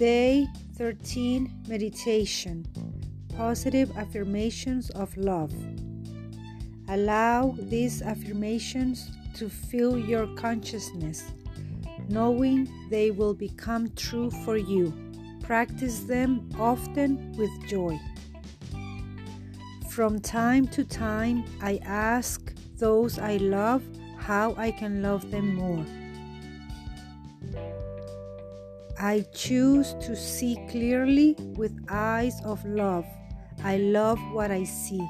[0.00, 0.48] Day
[0.78, 2.66] 13 Meditation
[3.36, 5.52] Positive Affirmations of Love.
[6.88, 11.32] Allow these affirmations to fill your consciousness,
[12.08, 14.90] knowing they will become true for you.
[15.42, 18.00] Practice them often with joy.
[19.90, 23.82] From time to time, I ask those I love
[24.16, 25.84] how I can love them more.
[29.02, 33.06] I choose to see clearly with eyes of love.
[33.64, 35.00] I love what I see.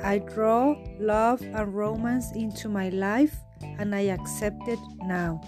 [0.00, 3.34] I draw love and romance into my life
[3.80, 5.40] and I accept it now.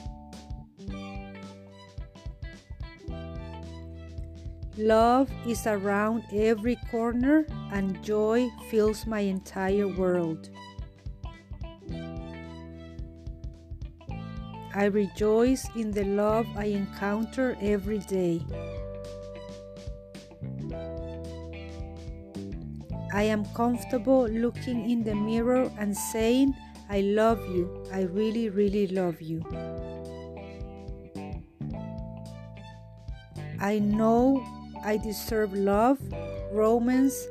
[4.76, 10.50] Love is around every corner and joy fills my entire world.
[14.76, 18.42] I rejoice in the love I encounter every day.
[23.12, 26.56] I am comfortable looking in the mirror and saying,
[26.90, 27.86] I love you.
[27.92, 29.44] I really, really love you.
[33.60, 34.44] I know
[34.84, 36.00] I deserve love,
[36.50, 37.24] romance,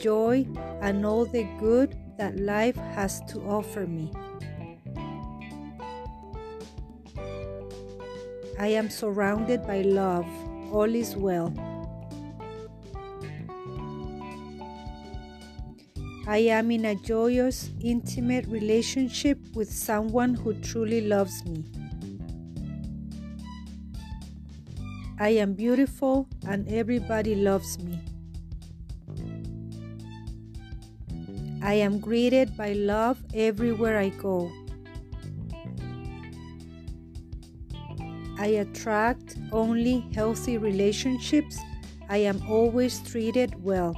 [0.00, 0.48] joy,
[0.82, 4.10] and all the good that life has to offer me.
[8.60, 10.26] I am surrounded by love.
[10.72, 11.54] All is well.
[16.26, 21.64] I am in a joyous, intimate relationship with someone who truly loves me.
[25.20, 28.00] I am beautiful and everybody loves me.
[31.62, 34.50] I am greeted by love everywhere I go.
[38.38, 41.58] I attract only healthy relationships.
[42.08, 43.96] I am always treated well.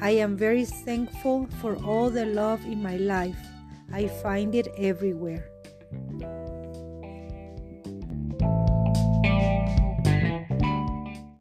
[0.00, 3.38] I am very thankful for all the love in my life.
[3.92, 5.44] I find it everywhere.